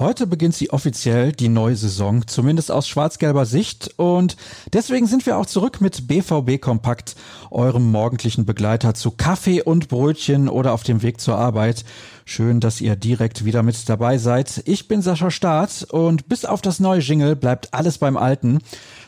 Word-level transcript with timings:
Heute 0.00 0.26
beginnt 0.26 0.54
sie 0.54 0.70
offiziell 0.70 1.30
die 1.30 1.50
neue 1.50 1.76
Saison, 1.76 2.26
zumindest 2.26 2.72
aus 2.72 2.88
schwarz-gelber 2.88 3.44
Sicht. 3.44 3.92
Und 3.98 4.38
deswegen 4.72 5.06
sind 5.06 5.26
wir 5.26 5.36
auch 5.36 5.44
zurück 5.44 5.82
mit 5.82 6.08
BVB 6.08 6.58
Kompakt, 6.58 7.16
eurem 7.50 7.90
morgendlichen 7.90 8.46
Begleiter 8.46 8.94
zu 8.94 9.10
Kaffee 9.10 9.60
und 9.60 9.88
Brötchen 9.88 10.48
oder 10.48 10.72
auf 10.72 10.84
dem 10.84 11.02
Weg 11.02 11.20
zur 11.20 11.36
Arbeit. 11.36 11.84
Schön, 12.24 12.60
dass 12.60 12.80
ihr 12.80 12.96
direkt 12.96 13.44
wieder 13.44 13.62
mit 13.62 13.90
dabei 13.90 14.16
seid. 14.16 14.62
Ich 14.64 14.88
bin 14.88 15.02
Sascha 15.02 15.30
Staat 15.30 15.86
und 15.90 16.30
bis 16.30 16.46
auf 16.46 16.62
das 16.62 16.80
neue 16.80 17.00
Jingle 17.00 17.36
bleibt 17.36 17.74
alles 17.74 17.98
beim 17.98 18.16
Alten. 18.16 18.60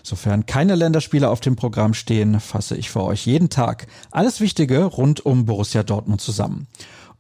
Sofern 0.03 0.45
keine 0.45 0.75
Länderspiele 0.75 1.31
auf 1.31 1.41
dem 1.41 1.57
Programm 1.57 1.95
stehen, 1.95 2.39
fasse 2.39 2.77
ich 2.77 2.91
für 2.91 3.03
euch 3.03 3.25
jeden 3.25 3.49
Tag 3.49 3.87
alles 4.11 4.43
Wichtige 4.43 4.85
rund 4.85 5.25
um 5.25 5.47
Borussia 5.47 5.85
Dortmund 5.85 6.21
zusammen. 6.21 6.67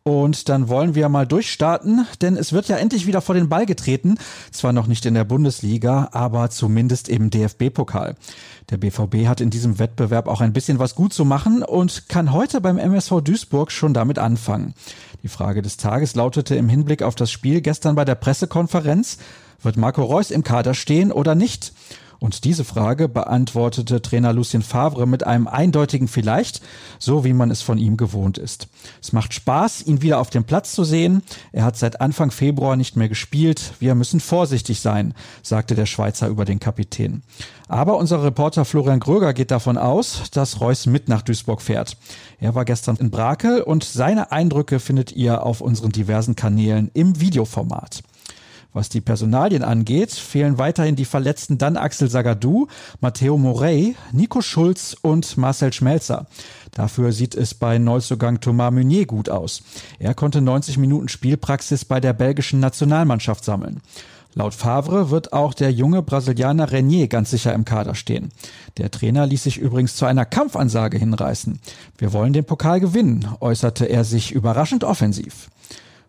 Und 0.04 0.48
dann 0.48 0.68
wollen 0.68 0.96
wir 0.96 1.08
mal 1.08 1.26
durchstarten, 1.26 2.06
denn 2.20 2.36
es 2.36 2.52
wird 2.52 2.66
ja 2.66 2.76
endlich 2.76 3.06
wieder 3.06 3.20
vor 3.20 3.36
den 3.36 3.48
Ball 3.48 3.66
getreten. 3.66 4.16
Zwar 4.50 4.72
noch 4.72 4.88
nicht 4.88 5.06
in 5.06 5.14
der 5.14 5.24
Bundesliga, 5.24 6.08
aber 6.10 6.50
zumindest 6.50 7.08
im 7.08 7.30
DFB-Pokal. 7.30 8.16
Der 8.70 8.78
BVB 8.78 9.26
hat 9.28 9.40
in 9.40 9.50
diesem 9.50 9.78
Wettbewerb 9.78 10.26
auch 10.26 10.40
ein 10.40 10.52
bisschen 10.52 10.80
was 10.80 10.96
gut 10.96 11.12
zu 11.12 11.24
machen 11.24 11.62
und 11.62 12.08
kann 12.08 12.32
heute 12.32 12.60
beim 12.60 12.78
MSV 12.78 13.20
Duisburg 13.22 13.70
schon 13.70 13.94
damit 13.94 14.18
anfangen. 14.18 14.74
Die 15.22 15.28
Frage 15.28 15.62
des 15.62 15.76
Tages 15.76 16.16
lautete 16.16 16.56
im 16.56 16.68
Hinblick 16.68 17.02
auf 17.02 17.14
das 17.14 17.30
Spiel 17.30 17.60
gestern 17.60 17.94
bei 17.94 18.04
der 18.04 18.16
Pressekonferenz, 18.16 19.18
wird 19.62 19.76
Marco 19.76 20.02
Reus 20.02 20.32
im 20.32 20.42
Kader 20.42 20.74
stehen 20.74 21.12
oder 21.12 21.36
nicht? 21.36 21.72
Und 22.22 22.44
diese 22.44 22.62
Frage 22.62 23.08
beantwortete 23.08 24.00
Trainer 24.00 24.32
Lucien 24.32 24.62
Favre 24.62 25.08
mit 25.08 25.26
einem 25.26 25.48
eindeutigen 25.48 26.06
Vielleicht, 26.06 26.60
so 27.00 27.24
wie 27.24 27.32
man 27.32 27.50
es 27.50 27.62
von 27.62 27.78
ihm 27.78 27.96
gewohnt 27.96 28.38
ist. 28.38 28.68
Es 29.00 29.12
macht 29.12 29.34
Spaß, 29.34 29.82
ihn 29.88 30.02
wieder 30.02 30.20
auf 30.20 30.30
dem 30.30 30.44
Platz 30.44 30.70
zu 30.70 30.84
sehen. 30.84 31.24
Er 31.50 31.64
hat 31.64 31.76
seit 31.76 32.00
Anfang 32.00 32.30
Februar 32.30 32.76
nicht 32.76 32.94
mehr 32.94 33.08
gespielt. 33.08 33.72
Wir 33.80 33.96
müssen 33.96 34.20
vorsichtig 34.20 34.80
sein, 34.80 35.14
sagte 35.42 35.74
der 35.74 35.86
Schweizer 35.86 36.28
über 36.28 36.44
den 36.44 36.60
Kapitän. 36.60 37.24
Aber 37.66 37.96
unser 37.96 38.22
Reporter 38.22 38.64
Florian 38.64 39.00
Gröger 39.00 39.34
geht 39.34 39.50
davon 39.50 39.76
aus, 39.76 40.30
dass 40.30 40.60
Reus 40.60 40.86
mit 40.86 41.08
nach 41.08 41.22
Duisburg 41.22 41.60
fährt. 41.60 41.96
Er 42.38 42.54
war 42.54 42.64
gestern 42.64 42.98
in 42.98 43.10
Brakel 43.10 43.62
und 43.62 43.82
seine 43.82 44.30
Eindrücke 44.30 44.78
findet 44.78 45.10
ihr 45.10 45.44
auf 45.44 45.60
unseren 45.60 45.90
diversen 45.90 46.36
Kanälen 46.36 46.88
im 46.94 47.20
Videoformat. 47.20 48.04
Was 48.72 48.88
die 48.88 49.02
Personalien 49.02 49.62
angeht, 49.62 50.12
fehlen 50.12 50.56
weiterhin 50.56 50.96
die 50.96 51.04
Verletzten 51.04 51.58
dann 51.58 51.76
Axel 51.76 52.08
Sagadou, 52.08 52.68
Matteo 53.00 53.36
Morey, 53.36 53.96
Nico 54.12 54.40
Schulz 54.40 54.96
und 55.02 55.36
Marcel 55.36 55.72
Schmelzer. 55.72 56.26
Dafür 56.70 57.12
sieht 57.12 57.34
es 57.34 57.52
bei 57.52 57.76
Neuzugang 57.76 58.40
Thomas 58.40 58.72
Meunier 58.72 59.04
gut 59.04 59.28
aus. 59.28 59.62
Er 59.98 60.14
konnte 60.14 60.40
90 60.40 60.78
Minuten 60.78 61.08
Spielpraxis 61.08 61.84
bei 61.84 62.00
der 62.00 62.14
belgischen 62.14 62.60
Nationalmannschaft 62.60 63.44
sammeln. 63.44 63.82
Laut 64.34 64.54
Favre 64.54 65.10
wird 65.10 65.34
auch 65.34 65.52
der 65.52 65.70
junge 65.70 66.00
Brasilianer 66.00 66.72
Renier 66.72 67.08
ganz 67.08 67.30
sicher 67.30 67.52
im 67.52 67.66
Kader 67.66 67.94
stehen. 67.94 68.30
Der 68.78 68.90
Trainer 68.90 69.26
ließ 69.26 69.42
sich 69.42 69.58
übrigens 69.58 69.96
zu 69.96 70.06
einer 70.06 70.24
Kampfansage 70.24 70.96
hinreißen. 70.96 71.60
Wir 71.98 72.14
wollen 72.14 72.32
den 72.32 72.46
Pokal 72.46 72.80
gewinnen, 72.80 73.28
äußerte 73.40 73.84
er 73.84 74.04
sich 74.04 74.32
überraschend 74.32 74.84
offensiv. 74.84 75.50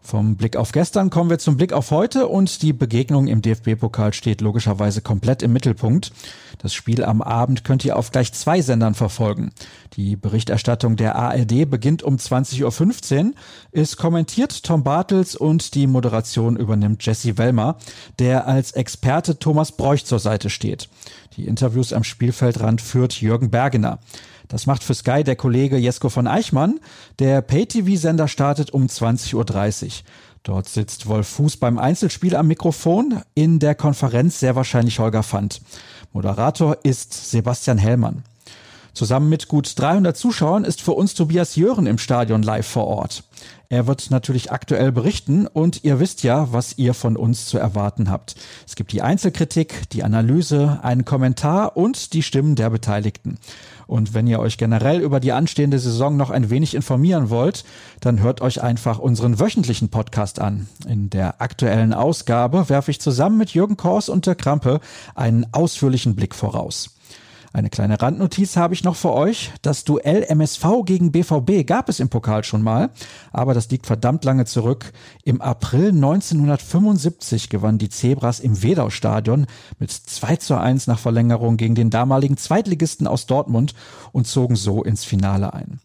Vom 0.05 0.35
Blick 0.35 0.57
auf 0.57 0.73
gestern 0.73 1.09
kommen 1.09 1.29
wir 1.29 1.39
zum 1.39 1.55
Blick 1.55 1.71
auf 1.71 1.89
heute 1.89 2.27
und 2.27 2.61
die 2.61 2.73
Begegnung 2.73 3.27
im 3.27 3.41
DFB-Pokal 3.41 4.13
steht 4.13 4.41
logischerweise 4.41 5.01
komplett 5.01 5.41
im 5.41 5.53
Mittelpunkt. 5.53 6.11
Das 6.57 6.73
Spiel 6.73 7.05
am 7.05 7.21
Abend 7.21 7.63
könnt 7.63 7.85
ihr 7.85 7.95
auf 7.95 8.11
gleich 8.11 8.33
zwei 8.33 8.61
Sendern 8.61 8.95
verfolgen. 8.95 9.53
Die 9.93 10.17
Berichterstattung 10.17 10.97
der 10.97 11.15
ARD 11.15 11.69
beginnt 11.69 12.03
um 12.03 12.17
20.15 12.17 13.25
Uhr, 13.27 13.31
ist 13.71 13.95
kommentiert 13.95 14.63
Tom 14.63 14.83
Bartels 14.83 15.37
und 15.37 15.73
die 15.73 15.87
Moderation 15.87 16.57
übernimmt 16.57 17.05
Jesse 17.05 17.38
Wellmer, 17.38 17.78
der 18.19 18.45
als 18.45 18.73
Experte 18.73 19.39
Thomas 19.39 19.72
Bräuch 19.72 20.03
zur 20.03 20.19
Seite 20.19 20.49
steht. 20.49 20.89
Die 21.38 21.47
Interviews 21.47 21.94
am 21.94 22.03
Spielfeldrand 22.03 22.81
führt 22.81 23.22
Jürgen 23.22 23.49
Bergener. 23.49 23.99
Das 24.53 24.68
macht 24.68 24.84
für 24.84 24.94
Sky 24.94 25.24
der 25.24 25.36
Kollege 25.36 25.78
Jesko 25.78 26.09
von 26.09 26.28
Eichmann. 26.28 26.80
Der 27.18 27.41
Pay-TV-Sender 27.41 28.28
startet 28.28 28.69
um 28.69 28.86
20.30 28.86 29.34
Uhr. 29.86 29.91
Dort 30.44 30.69
sitzt 30.69 31.08
Wolf 31.08 31.28
Fuß 31.28 31.58
beim 31.58 31.80
Einzelspiel 31.80 32.36
am 32.36 32.50
Mikrofon, 32.50 33.24
in 33.34 33.58
der 33.58 33.74
Konferenz 33.74 34.40
sehr 34.40 34.56
wahrscheinlich 34.56 35.00
Holger 35.00 35.24
Fand. 35.24 35.59
Moderator 36.12 36.78
ist 36.84 37.31
Sebastian 37.31 37.80
Hellmann. 37.80 38.22
Zusammen 38.94 39.28
mit 39.28 39.47
gut 39.47 39.74
300 39.75 40.16
Zuschauern 40.16 40.66
ist 40.66 40.84
für 40.84 40.91
uns 40.91 41.16
Tobias 41.16 41.56
Jören 41.56 41.88
im 41.88 41.97
Stadion 41.97 42.44
live 42.44 42.68
vor 42.68 42.85
Ort. 42.85 43.24
Er 43.70 43.88
wird 43.88 44.12
natürlich 44.12 44.52
aktuell 44.52 44.91
berichten 44.91 45.47
und 45.47 45.84
ihr 45.84 46.00
wisst 46.00 46.22
ja, 46.22 46.53
was 46.53 46.78
ihr 46.78 46.94
von 46.94 47.18
uns 47.18 47.47
zu 47.47 47.58
erwarten 47.58 48.08
habt. 48.08 48.35
Es 48.68 48.75
gibt 48.75 48.91
die 48.91 49.02
Einzelkritik, 49.02 49.90
die 49.90 50.03
Analyse, 50.03 50.80
einen 50.84 51.06
Kommentar 51.06 51.75
und 51.75 52.14
die 52.14 52.22
Stimmen 52.22 52.56
der 52.56 52.70
Beteiligten. 52.70 53.40
Und 53.88 54.13
wenn 54.13 54.27
ihr 54.27 54.39
euch 54.39 54.57
generell 54.57 55.01
über 55.01 55.19
die 55.19 55.31
anstehende 55.31 55.79
Saison 55.79 56.17
noch 56.17 56.29
ein 56.29 56.49
wenig 56.49 56.75
informieren 56.75 57.29
wollt, 57.29 57.66
dann 57.99 58.21
hört 58.21 58.41
euch 58.41 58.61
einfach 58.61 58.99
unseren 58.99 59.39
wöchentlichen 59.39 59.89
Podcast 59.89 60.39
an. 60.39 60.67
In 60.88 61.09
der 61.09 61.41
aktuellen 61.41 61.93
Ausgabe 61.93 62.69
werfe 62.69 62.91
ich 62.91 63.01
zusammen 63.01 63.38
mit 63.38 63.51
Jürgen 63.51 63.77
Kors 63.77 64.09
und 64.09 64.25
der 64.25 64.35
Krampe 64.35 64.79
einen 65.16 65.45
ausführlichen 65.51 66.16
Blick 66.16 66.35
voraus. 66.35 66.91
Eine 67.53 67.69
kleine 67.69 68.02
Randnotiz 68.02 68.58
habe 68.58 68.74
ich 68.74 68.84
noch 68.84 68.96
für 68.96 69.14
euch. 69.14 69.52
Das 69.62 69.84
Duell 69.84 70.24
MSV 70.24 70.66
gegen 70.86 71.12
BVB 71.12 71.68
gab 71.68 71.88
es 71.88 72.00
im 72.00 72.09
Pokal 72.09 72.44
schon 72.44 72.64
mal, 72.64 72.90
aber 73.31 73.53
das 73.53 73.69
liegt 73.69 73.86
verdammt 73.86 74.25
lange 74.25 74.46
zurück. 74.46 74.91
Im 75.24 75.40
April 75.40 75.90
1975 75.90 77.50
gewannen 77.50 77.78
die 77.78 77.90
Zebras 77.90 78.40
im 78.40 78.64
Wedau-Stadion 78.64 79.46
mit 79.78 79.91
2 79.91 80.38
zu 80.38 80.59
1 80.59 80.88
nach 80.88 80.97
Verlängerung 80.97 81.58
gegen 81.58 81.75
den 81.75 81.91
damaligen 81.91 82.38
Zweitligisten 82.38 83.06
aus 83.06 83.28
Dortmund 83.28 83.75
und 84.12 84.25
zogen 84.25 84.56
so 84.56 84.84
ins 84.84 85.03
Finale 85.03 85.53
ein. 85.53 85.80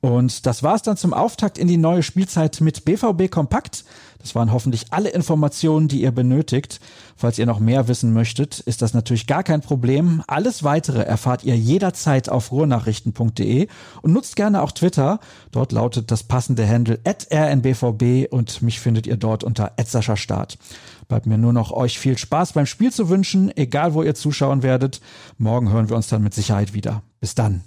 Und 0.00 0.46
das 0.46 0.62
war's 0.62 0.82
dann 0.82 0.96
zum 0.96 1.12
Auftakt 1.12 1.58
in 1.58 1.66
die 1.66 1.76
neue 1.76 2.02
Spielzeit 2.02 2.60
mit 2.60 2.84
BVB 2.84 3.30
Kompakt. 3.30 3.84
Das 4.18 4.34
waren 4.34 4.52
hoffentlich 4.52 4.86
alle 4.90 5.10
Informationen, 5.10 5.88
die 5.88 6.02
ihr 6.02 6.10
benötigt. 6.10 6.80
Falls 7.16 7.38
ihr 7.38 7.46
noch 7.46 7.60
mehr 7.60 7.88
wissen 7.88 8.12
möchtet, 8.12 8.60
ist 8.60 8.82
das 8.82 8.94
natürlich 8.94 9.26
gar 9.26 9.42
kein 9.42 9.60
Problem. 9.60 10.22
Alles 10.26 10.64
weitere 10.64 11.02
erfahrt 11.02 11.44
ihr 11.44 11.56
jederzeit 11.56 12.28
auf 12.28 12.50
ruhrnachrichten.de 12.50 13.68
und 14.02 14.12
nutzt 14.12 14.36
gerne 14.36 14.62
auch 14.62 14.72
Twitter. 14.72 15.20
Dort 15.52 15.72
lautet 15.72 16.10
das 16.10 16.24
passende 16.24 16.68
Handle 16.68 16.98
rnbvb 17.06 18.28
und 18.30 18.62
mich 18.62 18.80
findet 18.80 19.06
ihr 19.06 19.16
dort 19.16 19.44
unter 19.44 19.72
Start. 20.16 20.58
Bleibt 21.06 21.26
mir 21.26 21.38
nur 21.38 21.52
noch 21.52 21.70
euch 21.70 21.98
viel 21.98 22.18
Spaß 22.18 22.52
beim 22.52 22.66
Spiel 22.66 22.92
zu 22.92 23.08
wünschen, 23.08 23.56
egal 23.56 23.94
wo 23.94 24.02
ihr 24.02 24.14
zuschauen 24.14 24.62
werdet. 24.62 25.00
Morgen 25.38 25.70
hören 25.70 25.88
wir 25.88 25.96
uns 25.96 26.08
dann 26.08 26.22
mit 26.22 26.34
Sicherheit 26.34 26.74
wieder. 26.74 27.02
Bis 27.20 27.34
dann. 27.34 27.62